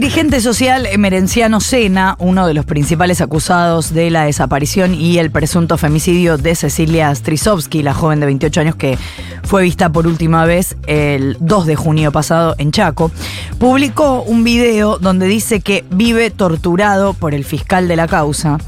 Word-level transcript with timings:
Dirigente 0.00 0.40
social 0.40 0.86
Emerenciano 0.86 1.58
Sena, 1.58 2.14
uno 2.20 2.46
de 2.46 2.54
los 2.54 2.64
principales 2.64 3.20
acusados 3.20 3.92
de 3.92 4.10
la 4.10 4.26
desaparición 4.26 4.94
y 4.94 5.18
el 5.18 5.32
presunto 5.32 5.76
femicidio 5.76 6.38
de 6.38 6.54
Cecilia 6.54 7.12
Strisovsky, 7.12 7.82
la 7.82 7.94
joven 7.94 8.20
de 8.20 8.26
28 8.26 8.60
años 8.60 8.76
que 8.76 8.96
fue 9.42 9.64
vista 9.64 9.90
por 9.90 10.06
última 10.06 10.44
vez 10.44 10.76
el 10.86 11.36
2 11.40 11.66
de 11.66 11.74
junio 11.74 12.12
pasado 12.12 12.54
en 12.58 12.70
Chaco, 12.70 13.10
publicó 13.58 14.22
un 14.22 14.44
video 14.44 14.98
donde 15.00 15.26
dice 15.26 15.58
que 15.58 15.84
vive 15.90 16.30
torturado 16.30 17.12
por 17.12 17.34
el 17.34 17.44
fiscal 17.44 17.88
de 17.88 17.96
la 17.96 18.06
causa 18.06 18.58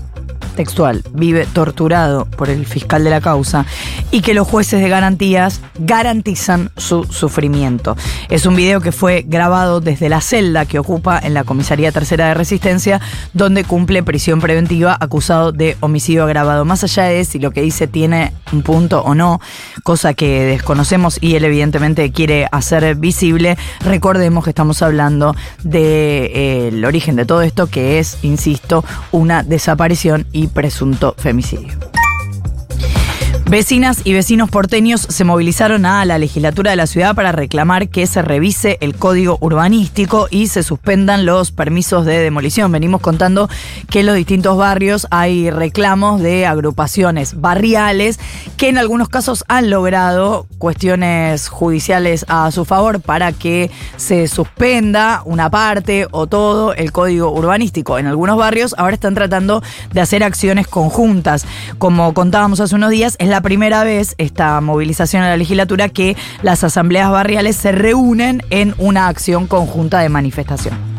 textual, 0.55 1.03
vive 1.13 1.47
torturado 1.47 2.25
por 2.25 2.51
el 2.51 2.67
fiscal 2.67 3.05
de 3.05 3.11
la 3.11 3.21
causa 3.21 3.67
y 4.11 4.21
que 4.21 4.35
los 4.35 4.47
jueces 4.47 4.81
de 4.81 4.89
garantías 4.89 5.61
garantizan 5.79 6.71
su 6.77 7.05
sufrimiento. 7.05 7.97
Es 8.29 8.47
un 8.47 8.57
video 8.57 8.81
que 8.81 8.93
fue 8.93 9.25
grabado 9.27 9.81
desde 9.81 10.09
la 10.09 10.21
celda 10.21 10.67
que 10.67 10.79
ocupa 10.79 11.19
en 11.19 11.35
la 11.35 11.45
Comisaría 11.45 11.93
Tercera 11.93 12.29
de 12.29 12.35
Resistencia, 12.35 13.01
donde 13.33 13.65
cumple 13.65 14.03
prisión 14.03 14.41
preventiva 14.41 14.97
acusado 15.01 15.53
de 15.53 15.77
homicidio 15.81 16.25
agravado. 16.25 16.65
Más 16.65 16.85
allá 16.85 17.05
de 17.05 17.25
si 17.25 17.39
lo 17.39 17.51
que 17.51 17.63
dice 17.63 17.87
tiene 17.87 18.33
un 18.53 18.63
punto 18.63 19.03
o 19.03 19.15
no, 19.15 19.41
cosa 19.83 20.15
que 20.15 20.45
desconocemos 20.45 21.19
y 21.21 21.37
él 21.37 21.45
evidentemente 21.45 22.11
quiere 22.13 22.47
hacer 22.51 22.95
visible, 22.97 23.57
recordemos 23.85 24.45
que 24.45 24.51
estamos 24.51 24.83
hablando 24.83 25.35
del 25.63 26.85
origen 26.85 27.17
de 27.17 27.25
todo 27.25 27.43
esto, 27.43 27.69
que 27.69 27.99
es, 27.99 28.19
insisto, 28.23 28.85
una 29.13 29.43
desaparición 29.43 30.27
y 30.33 30.40
presunto 30.49 31.15
femicidio. 31.17 32.00
Vecinas 33.51 34.03
y 34.05 34.13
vecinos 34.13 34.49
porteños 34.49 35.01
se 35.01 35.25
movilizaron 35.25 35.85
a 35.85 36.05
la 36.05 36.19
legislatura 36.19 36.71
de 36.71 36.77
la 36.77 36.87
ciudad 36.87 37.17
para 37.17 37.33
reclamar 37.33 37.89
que 37.89 38.07
se 38.07 38.23
revise 38.23 38.79
el 38.81 38.95
código 38.95 39.39
urbanístico 39.41 40.29
y 40.31 40.47
se 40.47 40.63
suspendan 40.63 41.27
los 41.27 41.51
permisos 41.51 42.07
de 42.07 42.21
demolición. 42.21 42.71
Venimos 42.71 43.01
contando 43.01 43.51
que 43.91 44.01
en 44.01 44.07
los 44.07 44.15
distintos 44.15 44.57
barrios 44.57 45.09
hay 45.11 45.51
reclamos 45.51 46.23
de 46.23 46.47
agrupaciones 46.47 47.41
barriales 47.41 48.21
que 48.57 48.69
en 48.69 48.79
algunos 48.79 49.09
casos 49.09 49.45
han 49.49 49.69
logrado 49.69 50.47
cuestiones 50.59 51.49
judiciales 51.49 52.27
a 52.29 52.53
su 52.53 52.65
favor 52.65 53.01
para 53.01 53.33
que 53.33 53.69
se 53.97 54.29
suspenda 54.29 55.23
una 55.25 55.51
parte 55.51 56.07
o 56.13 56.29
todo 56.29 56.73
el 56.75 56.93
código 56.93 57.33
urbanístico. 57.33 57.99
En 57.99 58.07
algunos 58.07 58.37
barrios 58.37 58.77
ahora 58.79 58.95
están 58.95 59.17
tratando 59.17 59.61
de 59.93 60.01
hacer 60.01 60.23
acciones 60.23 60.69
conjuntas. 60.69 61.47
Como 61.79 62.15
contábamos 62.15 62.61
hace 62.61 62.77
unos 62.77 62.91
días, 62.91 63.17
es 63.19 63.27
la 63.27 63.40
primera 63.43 63.85
vez 63.85 64.15
esta 64.19 64.61
movilización 64.61 65.23
a 65.23 65.29
la 65.29 65.37
legislatura 65.37 65.89
que 65.89 66.17
las 66.43 66.65
asambleas 66.65 67.11
barriales 67.11 67.57
se 67.57 67.73
reúnen 67.73 68.43
en 68.51 68.75
una 68.79 69.09
acción 69.09 69.47
conjunta 69.47 70.01
de 70.01 70.09
manifestación. 70.09 70.91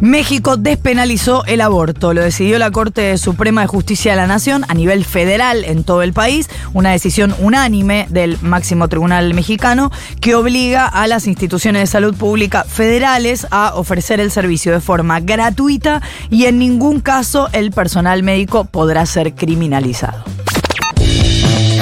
México 0.00 0.58
despenalizó 0.58 1.44
el 1.46 1.62
aborto, 1.62 2.12
lo 2.12 2.20
decidió 2.22 2.58
la 2.58 2.70
Corte 2.70 3.16
Suprema 3.16 3.62
de 3.62 3.66
Justicia 3.66 4.12
de 4.12 4.16
la 4.16 4.26
Nación 4.26 4.64
a 4.68 4.74
nivel 4.74 5.04
federal 5.06 5.64
en 5.64 5.84
todo 5.84 6.02
el 6.02 6.12
país, 6.12 6.50
una 6.74 6.90
decisión 6.90 7.34
unánime 7.38 8.06
del 8.10 8.38
máximo 8.42 8.88
tribunal 8.88 9.32
mexicano 9.32 9.90
que 10.20 10.34
obliga 10.34 10.86
a 10.86 11.06
las 11.06 11.26
instituciones 11.26 11.82
de 11.82 11.86
salud 11.86 12.14
pública 12.14 12.64
federales 12.64 13.46
a 13.50 13.74
ofrecer 13.74 14.20
el 14.20 14.30
servicio 14.30 14.72
de 14.72 14.80
forma 14.80 15.20
gratuita 15.20 16.02
y 16.30 16.44
en 16.44 16.58
ningún 16.58 17.00
caso 17.00 17.48
el 17.52 17.70
personal 17.70 18.22
médico 18.22 18.64
podrá 18.64 19.06
ser 19.06 19.34
criminalizado. 19.34 20.24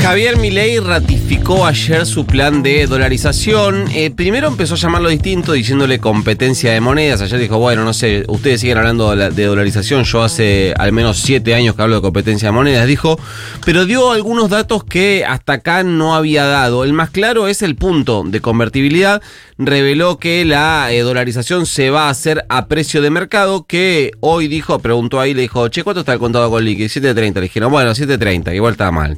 Javier 0.05 0.37
Milei 0.37 0.81
ratificó 0.81 1.65
ayer 1.65 2.05
su 2.05 2.27
plan 2.27 2.63
de 2.63 2.87
dolarización. 2.87 3.87
Eh, 3.95 4.11
primero 4.11 4.49
empezó 4.49 4.75
a 4.75 4.77
llamarlo 4.77 5.09
distinto, 5.09 5.53
diciéndole 5.55 5.99
competencia 5.99 6.73
de 6.73 6.81
monedas. 6.83 7.23
Ayer 7.23 7.41
dijo, 7.41 7.59
bueno, 7.59 7.85
no 7.85 7.95
sé, 7.95 8.23
ustedes 8.29 8.61
siguen 8.61 8.77
hablando 8.77 9.09
de, 9.11 9.17
la- 9.17 9.31
de 9.31 9.45
dolarización. 9.47 10.05
Yo 10.05 10.23
hace 10.23 10.75
al 10.77 10.93
menos 10.93 11.21
siete 11.21 11.55
años 11.55 11.75
que 11.75 11.81
hablo 11.83 11.97
de 11.97 12.03
competencia 12.03 12.49
de 12.49 12.53
monedas, 12.53 12.87
dijo. 12.87 13.19
Pero 13.65 13.87
dio 13.87 14.11
algunos 14.13 14.51
datos 14.51 14.85
que 14.85 15.25
hasta 15.27 15.55
acá 15.55 15.83
no 15.83 16.15
había 16.15 16.45
dado. 16.45 16.85
El 16.85 16.93
más 16.93 17.09
claro 17.09 17.49
es 17.49 17.63
el 17.63 17.75
punto 17.75 18.25
de 18.27 18.41
convertibilidad. 18.43 19.23
Reveló 19.57 20.19
que 20.19 20.45
la 20.45 20.89
eh, 20.93 21.01
dolarización 21.01 21.65
se 21.65 21.89
va 21.91 22.09
a 22.09 22.11
hacer 22.11 22.45
a 22.49 22.67
precio 22.67 23.01
de 23.01 23.09
mercado, 23.09 23.65
que 23.67 24.11
hoy 24.21 24.49
dijo, 24.49 24.81
preguntó 24.81 25.21
ahí, 25.21 25.33
le 25.33 25.43
dijo, 25.43 25.69
che, 25.69 25.83
¿cuánto 25.85 26.01
está 26.01 26.13
el 26.13 26.19
contado 26.19 26.51
con 26.51 26.63
liqui? 26.65 26.85
7.30. 26.87 27.35
Le 27.37 27.41
dijeron, 27.43 27.71
bueno, 27.73 27.93
7.30, 27.93 28.55
igual 28.55 28.73
está 28.73 28.91
mal. 28.91 29.17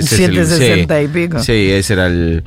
7.60 0.00 0.98
sí. 0.98 1.04
y 1.04 1.08
pico. 1.08 1.38
Sí, 1.40 1.70
ese 1.70 1.92
era 1.94 2.06
el, 2.06 2.42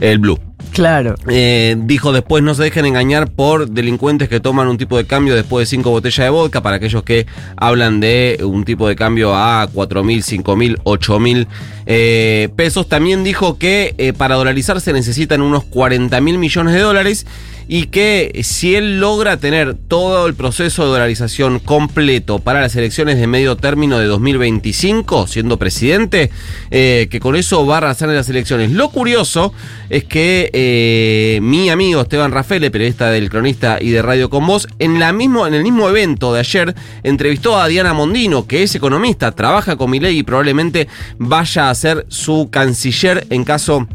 el 0.00 0.18
blue. 0.18 0.38
Claro. 0.72 1.14
Eh, 1.28 1.76
dijo 1.78 2.12
después 2.12 2.42
no 2.42 2.54
se 2.54 2.64
dejen 2.64 2.86
engañar 2.86 3.30
por 3.30 3.68
delincuentes 3.68 4.28
que 4.28 4.40
toman 4.40 4.68
un 4.68 4.78
tipo 4.78 4.96
de 4.96 5.06
cambio 5.06 5.34
después 5.34 5.68
de 5.68 5.76
cinco 5.76 5.90
botellas 5.90 6.24
de 6.24 6.30
vodka, 6.30 6.62
para 6.62 6.76
aquellos 6.76 7.02
que 7.02 7.26
hablan 7.56 8.00
de 8.00 8.38
un 8.42 8.64
tipo 8.64 8.88
de 8.88 8.96
cambio 8.96 9.34
a 9.34 9.68
4 9.72 10.04
mil, 10.04 10.22
5 10.22 10.56
mil, 10.56 10.78
8 10.84 11.20
mil 11.20 11.48
eh, 11.86 12.48
pesos. 12.56 12.88
También 12.88 13.24
dijo 13.24 13.58
que 13.58 13.94
eh, 13.98 14.12
para 14.12 14.34
dolarizar 14.36 14.80
se 14.80 14.92
necesitan 14.92 15.42
unos 15.42 15.64
40 15.64 16.20
mil 16.20 16.38
millones 16.38 16.74
de 16.74 16.80
dólares 16.80 17.26
y 17.66 17.86
que 17.86 18.40
si 18.42 18.74
él 18.74 19.00
logra 19.00 19.38
tener 19.38 19.74
todo 19.74 20.26
el 20.26 20.34
proceso 20.34 20.82
de 20.82 20.88
dolarización 20.88 21.58
completo 21.60 22.38
para 22.38 22.60
las 22.60 22.76
elecciones 22.76 23.18
de 23.18 23.26
medio 23.26 23.56
término 23.56 23.98
de 23.98 24.06
2025, 24.06 25.26
siendo 25.26 25.58
presidente, 25.58 26.30
eh, 26.70 27.08
que 27.10 27.20
con 27.20 27.36
eso 27.36 27.66
va 27.66 27.76
a 27.76 27.78
arrasar 27.78 28.10
en 28.10 28.16
las 28.16 28.28
elecciones. 28.28 28.70
Lo 28.70 28.90
curioso 28.90 29.54
es 29.88 30.04
que 30.04 30.50
eh, 30.56 31.40
mi 31.42 31.68
amigo 31.68 32.00
Esteban 32.00 32.30
Rafael, 32.30 32.70
periodista 32.70 33.10
del 33.10 33.28
cronista 33.28 33.78
y 33.80 33.90
de 33.90 34.02
Radio 34.02 34.30
Con 34.30 34.46
Voz, 34.46 34.68
en, 34.78 35.00
la 35.00 35.12
mismo, 35.12 35.48
en 35.48 35.54
el 35.54 35.64
mismo 35.64 35.88
evento 35.88 36.32
de 36.32 36.38
ayer 36.38 36.74
entrevistó 37.02 37.58
a 37.58 37.66
Diana 37.66 37.92
Mondino, 37.92 38.46
que 38.46 38.62
es 38.62 38.72
economista, 38.76 39.32
trabaja 39.32 39.76
con 39.76 39.90
Milei 39.90 40.18
y 40.18 40.22
probablemente 40.22 40.86
vaya 41.18 41.70
a 41.70 41.74
ser 41.74 42.06
su 42.08 42.50
canciller 42.52 43.26
en 43.30 43.42
caso 43.42 43.88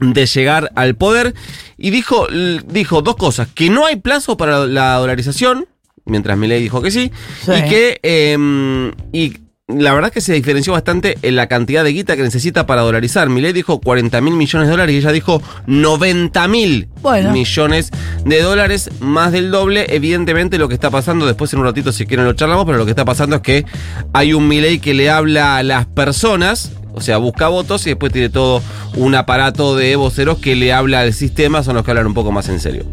de 0.00 0.26
llegar 0.26 0.72
al 0.74 0.96
poder 0.96 1.32
y 1.78 1.90
dijo, 1.90 2.26
dijo 2.66 3.00
dos 3.00 3.14
cosas, 3.14 3.46
que 3.54 3.70
no 3.70 3.86
hay 3.86 3.94
plazo 3.96 4.36
para 4.36 4.66
la 4.66 4.96
dolarización, 4.96 5.68
mientras 6.06 6.36
Milei 6.36 6.60
dijo 6.60 6.82
que 6.82 6.90
sí, 6.90 7.12
Sí. 7.44 7.52
y 7.52 7.68
que 7.68 8.00
eh, 8.02 8.92
y 9.12 9.43
la 9.66 9.94
verdad 9.94 10.08
es 10.10 10.14
que 10.14 10.20
se 10.20 10.34
diferenció 10.34 10.74
bastante 10.74 11.16
en 11.22 11.36
la 11.36 11.46
cantidad 11.48 11.82
de 11.84 11.90
guita 11.92 12.16
que 12.16 12.22
necesita 12.22 12.66
para 12.66 12.82
dolarizar. 12.82 13.30
Milei 13.30 13.54
dijo 13.54 13.80
40 13.80 14.20
mil 14.20 14.34
millones 14.34 14.68
de 14.68 14.72
dólares 14.72 14.94
y 14.94 14.98
ella 14.98 15.10
dijo 15.10 15.42
90 15.66 16.48
mil 16.48 16.88
Bueno. 17.00 17.32
millones 17.32 17.90
de 18.26 18.42
dólares, 18.42 18.90
más 19.00 19.32
del 19.32 19.50
doble. 19.50 19.86
Evidentemente 19.88 20.58
lo 20.58 20.68
que 20.68 20.74
está 20.74 20.90
pasando, 20.90 21.26
después 21.26 21.50
en 21.54 21.60
un 21.60 21.64
ratito 21.64 21.92
si 21.92 22.04
quieren 22.04 22.26
lo 22.26 22.34
charlamos, 22.34 22.66
pero 22.66 22.76
lo 22.76 22.84
que 22.84 22.90
está 22.90 23.06
pasando 23.06 23.36
es 23.36 23.42
que 23.42 23.64
hay 24.12 24.34
un 24.34 24.48
Milei 24.48 24.80
que 24.80 24.92
le 24.92 25.08
habla 25.08 25.56
a 25.56 25.62
las 25.62 25.86
personas, 25.86 26.72
o 26.92 27.00
sea, 27.00 27.16
busca 27.16 27.48
votos 27.48 27.86
y 27.86 27.90
después 27.90 28.12
tiene 28.12 28.28
todo 28.28 28.62
un 28.96 29.14
aparato 29.14 29.76
de 29.76 29.96
voceros 29.96 30.38
que 30.38 30.56
le 30.56 30.74
habla 30.74 31.00
al 31.00 31.14
sistema, 31.14 31.62
son 31.62 31.76
los 31.76 31.84
que 31.86 31.90
hablan 31.90 32.06
un 32.06 32.14
poco 32.14 32.32
más 32.32 32.50
en 32.50 32.60
serio. 32.60 32.84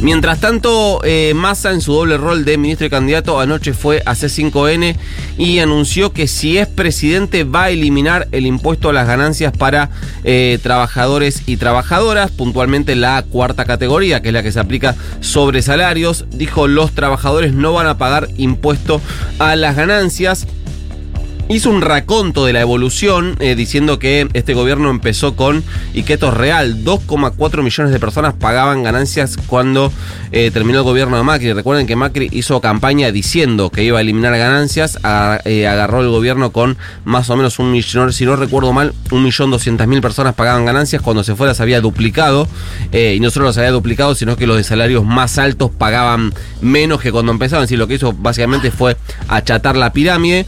Mientras 0.00 0.40
tanto, 0.40 1.00
eh, 1.04 1.34
Massa 1.34 1.72
en 1.72 1.82
su 1.82 1.92
doble 1.92 2.16
rol 2.16 2.46
de 2.46 2.56
ministro 2.56 2.86
y 2.86 2.90
candidato 2.90 3.38
anoche 3.38 3.74
fue 3.74 4.02
a 4.06 4.14
C5N 4.14 4.96
y 5.36 5.58
anunció 5.58 6.14
que 6.14 6.26
si 6.26 6.56
es 6.56 6.66
presidente 6.66 7.44
va 7.44 7.64
a 7.64 7.70
eliminar 7.70 8.26
el 8.32 8.46
impuesto 8.46 8.88
a 8.88 8.92
las 8.94 9.06
ganancias 9.06 9.52
para 9.52 9.90
eh, 10.24 10.58
trabajadores 10.62 11.42
y 11.46 11.58
trabajadoras, 11.58 12.30
puntualmente 12.30 12.96
la 12.96 13.22
cuarta 13.28 13.66
categoría, 13.66 14.22
que 14.22 14.28
es 14.28 14.34
la 14.34 14.42
que 14.42 14.52
se 14.52 14.60
aplica 14.60 14.96
sobre 15.20 15.60
salarios. 15.60 16.24
Dijo 16.30 16.66
los 16.66 16.92
trabajadores 16.92 17.52
no 17.52 17.74
van 17.74 17.86
a 17.86 17.98
pagar 17.98 18.28
impuesto 18.38 19.02
a 19.38 19.54
las 19.54 19.76
ganancias. 19.76 20.46
Hizo 21.50 21.68
un 21.68 21.82
raconto 21.82 22.46
de 22.46 22.52
la 22.52 22.60
evolución 22.60 23.34
eh, 23.40 23.56
diciendo 23.56 23.98
que 23.98 24.28
este 24.34 24.54
gobierno 24.54 24.88
empezó 24.88 25.34
con, 25.34 25.64
y 25.92 26.04
que 26.04 26.12
esto 26.12 26.28
es 26.28 26.34
real, 26.34 26.84
2,4 26.84 27.64
millones 27.64 27.92
de 27.92 27.98
personas 27.98 28.34
pagaban 28.34 28.84
ganancias 28.84 29.36
cuando 29.48 29.92
eh, 30.30 30.52
terminó 30.52 30.78
el 30.78 30.84
gobierno 30.84 31.16
de 31.16 31.24
Macri. 31.24 31.52
Recuerden 31.52 31.88
que 31.88 31.96
Macri 31.96 32.28
hizo 32.30 32.60
campaña 32.60 33.10
diciendo 33.10 33.68
que 33.70 33.82
iba 33.82 33.98
a 33.98 34.00
eliminar 34.00 34.38
ganancias, 34.38 35.00
eh, 35.44 35.66
agarró 35.66 36.02
el 36.02 36.10
gobierno 36.10 36.52
con 36.52 36.78
más 37.04 37.28
o 37.30 37.36
menos 37.36 37.58
un 37.58 37.72
millón, 37.72 38.12
si 38.12 38.24
no 38.24 38.36
recuerdo 38.36 38.72
mal, 38.72 38.94
un 39.10 39.24
millón 39.24 39.50
doscientas 39.50 39.88
mil 39.88 40.00
personas 40.00 40.36
pagaban 40.36 40.64
ganancias, 40.64 41.02
cuando 41.02 41.24
se 41.24 41.34
fuera 41.34 41.52
se 41.54 41.64
había 41.64 41.80
duplicado, 41.80 42.46
y 42.92 43.18
no 43.18 43.28
solo 43.30 43.46
los 43.46 43.58
había 43.58 43.72
duplicado, 43.72 44.14
sino 44.14 44.36
que 44.36 44.46
los 44.46 44.56
de 44.56 44.62
salarios 44.62 45.04
más 45.04 45.36
altos 45.36 45.72
pagaban 45.76 46.32
menos 46.60 47.00
que 47.00 47.10
cuando 47.10 47.32
empezaban, 47.32 47.64
decir, 47.64 47.76
lo 47.76 47.88
que 47.88 47.94
hizo 47.94 48.12
básicamente 48.12 48.70
fue 48.70 48.96
achatar 49.26 49.76
la 49.76 49.92
pirámide. 49.92 50.46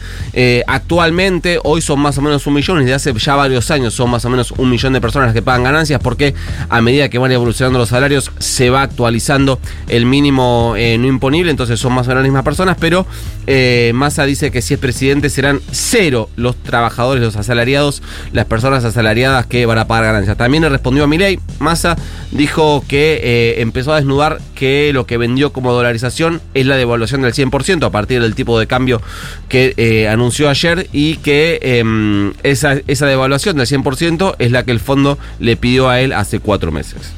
Actualmente 0.65 0.92
actualmente, 0.93 1.59
hoy 1.63 1.81
son 1.81 1.99
más 1.99 2.19
o 2.19 2.21
menos 2.21 2.45
un 2.45 2.53
millón 2.53 2.77
y 2.77 2.85
desde 2.85 2.93
hace 2.93 3.13
ya 3.19 3.35
varios 3.35 3.71
años 3.71 3.95
son 3.95 4.11
más 4.11 4.23
o 4.25 4.29
menos 4.29 4.51
un 4.51 4.69
millón 4.69 4.93
de 4.93 5.01
personas 5.01 5.29
las 5.29 5.33
que 5.33 5.41
pagan 5.41 5.63
ganancias 5.63 5.99
porque 6.03 6.35
a 6.69 6.81
medida 6.81 7.09
que 7.09 7.17
van 7.17 7.31
evolucionando 7.31 7.79
los 7.79 7.89
salarios 7.89 8.31
se 8.37 8.69
va 8.69 8.83
actualizando 8.83 9.59
el 9.87 10.05
mínimo 10.05 10.75
eh, 10.77 10.99
no 10.99 11.07
imponible, 11.07 11.49
entonces 11.49 11.79
son 11.79 11.93
más 11.93 12.05
o 12.05 12.09
menos 12.09 12.21
las 12.21 12.29
mismas 12.29 12.43
personas, 12.43 12.77
pero 12.79 13.07
eh, 13.47 13.91
Massa 13.95 14.25
dice 14.25 14.51
que 14.51 14.61
si 14.61 14.75
es 14.75 14.79
presidente 14.79 15.31
serán 15.31 15.61
cero 15.71 16.29
los 16.35 16.55
trabajadores, 16.57 17.23
los 17.23 17.35
asalariados, 17.37 18.03
las 18.31 18.45
personas 18.45 18.85
asalariadas 18.85 19.47
que 19.47 19.65
van 19.65 19.79
a 19.79 19.87
pagar 19.87 20.05
ganancias. 20.13 20.37
También 20.37 20.61
le 20.61 20.69
respondió 20.69 21.05
a 21.05 21.07
Milei, 21.07 21.39
Massa 21.57 21.97
dijo 22.31 22.83
que 22.87 23.19
eh, 23.23 23.61
empezó 23.61 23.93
a 23.93 23.95
desnudar 23.95 24.39
que 24.63 24.93
lo 24.93 25.05
que 25.05 25.17
vendió 25.17 25.51
como 25.51 25.73
dolarización 25.73 26.39
es 26.53 26.65
la 26.65 26.77
devaluación 26.77 27.21
del 27.21 27.33
100% 27.33 27.85
a 27.85 27.89
partir 27.89 28.21
del 28.21 28.33
tipo 28.33 28.57
de 28.57 28.65
cambio 28.65 29.01
que 29.49 29.73
eh, 29.75 30.07
anunció 30.07 30.49
ayer 30.49 30.87
y 30.93 31.17
que 31.17 31.59
em, 31.61 32.31
esa, 32.43 32.77
esa 32.87 33.05
devaluación 33.05 33.57
del 33.57 33.67
100% 33.67 34.37
es 34.39 34.51
la 34.51 34.63
que 34.63 34.71
el 34.71 34.79
fondo 34.79 35.19
le 35.41 35.57
pidió 35.57 35.89
a 35.89 35.99
él 35.99 36.13
hace 36.13 36.39
cuatro 36.39 36.71
meses. 36.71 37.11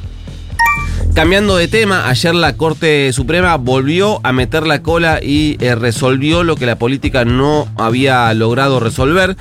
Cambiando 1.15 1.55
de 1.55 1.69
tema, 1.69 2.09
ayer 2.09 2.35
la 2.35 2.57
Corte 2.57 3.13
Suprema 3.13 3.55
volvió 3.55 4.19
a 4.23 4.33
meter 4.33 4.67
la 4.67 4.81
cola 4.81 5.21
y 5.23 5.55
eh, 5.61 5.73
resolvió 5.73 6.43
lo 6.43 6.57
que 6.57 6.65
la 6.65 6.77
política 6.77 7.23
no 7.23 7.69
había 7.77 8.33
logrado 8.33 8.81
resolver. 8.81 9.37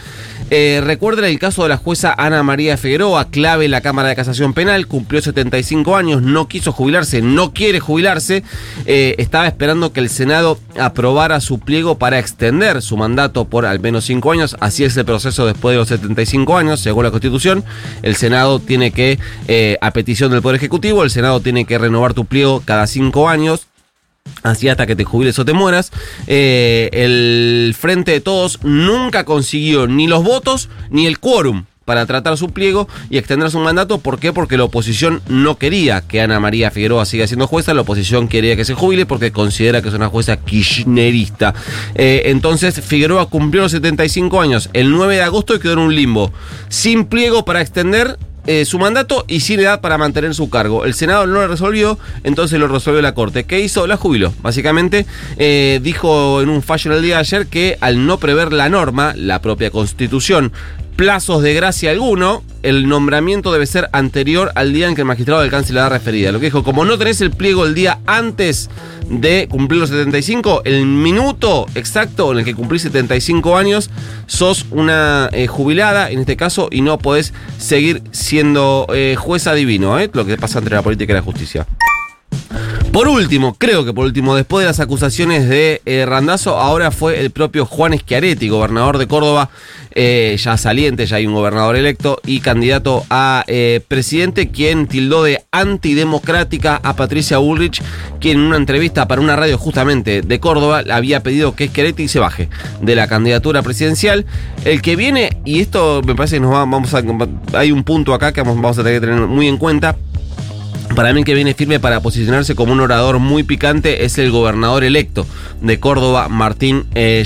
Eh, 0.50 0.82
recuerden 0.84 1.24
el 1.24 1.38
caso 1.38 1.62
de 1.62 1.70
la 1.70 1.78
jueza 1.78 2.14
Ana 2.16 2.42
María 2.42 2.76
Figueroa, 2.76 3.30
clave 3.30 3.64
en 3.64 3.70
la 3.70 3.80
Cámara 3.80 4.10
de 4.10 4.14
Casación 4.14 4.52
Penal, 4.52 4.86
cumplió 4.86 5.22
75 5.22 5.96
años, 5.96 6.22
no 6.22 6.48
quiso 6.48 6.70
jubilarse, 6.70 7.22
no 7.22 7.54
quiere 7.54 7.80
jubilarse, 7.80 8.44
eh, 8.84 9.14
estaba 9.18 9.46
esperando 9.46 9.92
que 9.92 10.00
el 10.00 10.10
Senado 10.10 10.58
aprobara 10.78 11.40
su 11.40 11.60
pliego 11.60 11.98
para 11.98 12.18
extender 12.18 12.82
su 12.82 12.98
mandato 12.98 13.46
por 13.46 13.64
al 13.64 13.80
menos 13.80 14.04
5 14.04 14.32
años, 14.32 14.56
así 14.60 14.84
es 14.84 14.96
el 14.98 15.06
proceso 15.06 15.46
después 15.46 15.72
de 15.72 15.78
los 15.78 15.88
75 15.88 16.58
años, 16.58 16.78
según 16.78 17.04
la 17.04 17.10
Constitución, 17.10 17.64
el 18.02 18.14
Senado 18.14 18.58
tiene 18.58 18.90
que, 18.90 19.18
eh, 19.48 19.78
a 19.80 19.92
petición 19.92 20.30
del 20.30 20.42
Poder 20.42 20.56
Ejecutivo, 20.56 21.04
el 21.04 21.10
Senado 21.10 21.40
tiene 21.40 21.63
que 21.66 21.78
renovar 21.78 22.14
tu 22.14 22.24
pliego 22.24 22.62
cada 22.64 22.86
5 22.86 23.28
años, 23.28 23.66
Así 24.42 24.68
hasta 24.68 24.86
que 24.86 24.96
te 24.96 25.04
jubiles 25.04 25.38
o 25.38 25.44
te 25.44 25.52
mueras. 25.52 25.90
Eh, 26.26 26.90
el 26.92 27.74
Frente 27.78 28.12
de 28.12 28.20
Todos 28.20 28.58
nunca 28.62 29.24
consiguió 29.24 29.86
ni 29.86 30.06
los 30.06 30.22
votos 30.22 30.68
ni 30.90 31.06
el 31.06 31.18
quórum 31.18 31.64
para 31.84 32.06
tratar 32.06 32.36
su 32.36 32.50
pliego 32.50 32.88
y 33.10 33.18
extender 33.18 33.50
su 33.50 33.58
mandato. 33.58 33.98
¿Por 33.98 34.18
qué? 34.18 34.32
Porque 34.32 34.56
la 34.56 34.64
oposición 34.64 35.22
no 35.28 35.56
quería 35.56 36.00
que 36.02 36.20
Ana 36.20 36.40
María 36.40 36.70
Figueroa 36.70 37.06
siga 37.06 37.26
siendo 37.26 37.46
jueza. 37.46 37.74
La 37.74 37.82
oposición 37.82 38.28
quería 38.28 38.56
que 38.56 38.64
se 38.64 38.74
jubile 38.74 39.06
porque 39.06 39.32
considera 39.32 39.82
que 39.82 39.88
es 39.88 39.94
una 39.94 40.08
jueza 40.08 40.36
kirchnerista. 40.36 41.54
Eh, 41.94 42.22
entonces 42.26 42.80
Figueroa 42.80 43.26
cumplió 43.28 43.62
los 43.62 43.72
75 43.72 44.40
años 44.40 44.70
el 44.72 44.90
9 44.90 45.16
de 45.16 45.22
agosto 45.22 45.54
y 45.54 45.60
quedó 45.60 45.74
en 45.74 45.78
un 45.80 45.94
limbo. 45.94 46.32
Sin 46.68 47.04
pliego 47.04 47.44
para 47.44 47.60
extender 47.60 48.18
eh, 48.46 48.64
su 48.64 48.78
mandato 48.78 49.24
y 49.28 49.40
sin 49.40 49.60
edad 49.60 49.80
para 49.80 49.98
mantener 49.98 50.34
su 50.34 50.50
cargo. 50.50 50.84
El 50.84 50.94
Senado 50.94 51.26
no 51.26 51.34
lo 51.34 51.48
resolvió, 51.48 51.98
entonces 52.24 52.58
lo 52.58 52.68
resolvió 52.68 53.00
la 53.02 53.14
Corte. 53.14 53.44
¿Qué 53.44 53.60
hizo? 53.60 53.86
La 53.86 53.96
jubiló. 53.96 54.32
Básicamente 54.42 55.06
eh, 55.36 55.80
dijo 55.82 56.42
en 56.42 56.48
un 56.48 56.62
fallo 56.62 56.90
en 56.90 56.96
el 56.98 57.02
día 57.02 57.14
de 57.14 57.20
ayer 57.20 57.46
que 57.46 57.78
al 57.80 58.06
no 58.06 58.18
prever 58.18 58.52
la 58.52 58.68
norma, 58.68 59.14
la 59.16 59.40
propia 59.40 59.70
Constitución, 59.70 60.52
plazos 60.96 61.42
de 61.42 61.54
gracia 61.54 61.90
alguno, 61.90 62.42
el 62.62 62.88
nombramiento 62.88 63.52
debe 63.52 63.66
ser 63.66 63.88
anterior 63.92 64.52
al 64.54 64.72
día 64.72 64.88
en 64.88 64.94
que 64.94 65.02
el 65.02 65.06
magistrado 65.06 65.40
alcance 65.40 65.72
la 65.72 65.82
edad 65.82 65.90
referida. 65.90 66.32
Lo 66.32 66.40
que 66.40 66.46
dijo, 66.46 66.64
como 66.64 66.84
no 66.84 66.96
tenés 66.96 67.20
el 67.20 67.30
pliego 67.30 67.66
el 67.66 67.74
día 67.74 67.98
antes 68.06 68.70
de 69.08 69.48
cumplir 69.48 69.80
los 69.80 69.90
75, 69.90 70.62
el 70.64 70.86
minuto 70.86 71.66
exacto 71.74 72.32
en 72.32 72.38
el 72.38 72.44
que 72.44 72.54
cumplís 72.54 72.82
75 72.82 73.56
años, 73.56 73.90
sos 74.26 74.66
una 74.70 75.28
eh, 75.32 75.46
jubilada 75.46 76.10
en 76.10 76.20
este 76.20 76.36
caso 76.36 76.68
y 76.70 76.80
no 76.80 76.98
podés 76.98 77.34
seguir 77.58 78.02
siendo 78.12 78.86
eh, 78.94 79.16
jueza 79.18 79.54
divino, 79.54 79.98
¿eh? 79.98 80.10
lo 80.12 80.24
que 80.24 80.36
pasa 80.38 80.58
entre 80.58 80.74
la 80.74 80.82
política 80.82 81.12
y 81.12 81.16
la 81.16 81.22
justicia. 81.22 81.66
Por 82.94 83.08
último, 83.08 83.56
creo 83.58 83.84
que 83.84 83.92
por 83.92 84.04
último, 84.04 84.36
después 84.36 84.62
de 84.62 84.68
las 84.68 84.78
acusaciones 84.78 85.48
de 85.48 85.82
eh, 85.84 86.06
Randazo, 86.06 86.60
ahora 86.60 86.92
fue 86.92 87.18
el 87.18 87.32
propio 87.32 87.66
Juan 87.66 87.98
Schiaretti, 87.98 88.48
gobernador 88.48 88.98
de 88.98 89.08
Córdoba, 89.08 89.50
eh, 89.96 90.36
ya 90.38 90.56
saliente, 90.56 91.04
ya 91.04 91.16
hay 91.16 91.26
un 91.26 91.34
gobernador 91.34 91.74
electo 91.74 92.20
y 92.24 92.38
candidato 92.38 93.04
a 93.10 93.42
eh, 93.48 93.80
presidente, 93.88 94.50
quien 94.52 94.86
tildó 94.86 95.24
de 95.24 95.42
antidemocrática 95.50 96.78
a 96.84 96.94
Patricia 96.94 97.38
Bullrich, 97.38 97.82
quien 98.20 98.38
en 98.38 98.44
una 98.44 98.58
entrevista 98.58 99.08
para 99.08 99.20
una 99.20 99.34
radio 99.34 99.58
justamente 99.58 100.22
de 100.22 100.38
Córdoba 100.38 100.84
había 100.88 101.20
pedido 101.20 101.56
que 101.56 101.66
Schiaretti 101.66 102.06
se 102.06 102.20
baje 102.20 102.48
de 102.80 102.94
la 102.94 103.08
candidatura 103.08 103.62
presidencial. 103.62 104.24
El 104.64 104.82
que 104.82 104.94
viene, 104.94 105.36
y 105.44 105.58
esto 105.58 106.00
me 106.06 106.14
parece 106.14 106.36
que 106.36 106.42
nos 106.42 106.52
va, 106.52 106.58
vamos 106.58 106.94
a. 106.94 107.02
Hay 107.54 107.72
un 107.72 107.82
punto 107.82 108.14
acá 108.14 108.32
que 108.32 108.40
vamos, 108.40 108.54
vamos 108.54 108.78
a 108.78 108.84
tener 108.84 109.00
que 109.00 109.08
tener 109.08 109.26
muy 109.26 109.48
en 109.48 109.56
cuenta 109.56 109.96
para 110.94 111.12
mí 111.12 111.24
que 111.24 111.34
viene 111.34 111.54
firme 111.54 111.80
para 111.80 112.00
posicionarse 112.00 112.54
como 112.54 112.72
un 112.72 112.80
orador 112.80 113.18
muy 113.18 113.42
picante 113.42 114.04
es 114.04 114.18
el 114.18 114.30
gobernador 114.30 114.84
electo 114.84 115.26
de 115.60 115.80
Córdoba, 115.80 116.28
Martín 116.28 116.84
eh, 116.94 117.24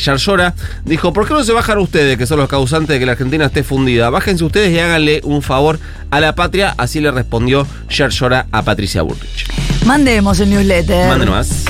Dijo, 0.85 1.13
¿por 1.13 1.27
qué 1.27 1.35
no 1.35 1.45
se 1.45 1.53
bajan 1.53 1.79
ustedes, 1.79 2.17
que 2.17 2.27
son 2.27 2.39
los 2.39 2.49
causantes 2.49 2.89
de 2.89 2.99
que 2.99 3.07
la 3.07 3.13
Argentina 3.13 3.47
esté 3.47 3.63
fundida? 3.63 4.11
Bájense 4.11 4.45
ustedes 4.45 4.73
y 4.73 4.79
háganle 4.79 5.21
un 5.25 5.43
favor 5.43 5.79
a 6.11 6.21
la 6.21 6.35
patria. 6.35 6.75
Así 6.79 7.01
le 7.01 7.11
respondió 7.11 7.67
Yarlora 7.91 8.47
a 8.53 8.63
Patricia 8.63 9.03
Burrich. 9.03 9.47
Mandemos 9.85 10.41
el 10.41 10.51
newsletter. 10.51 11.09
Mándenos. 11.09 11.65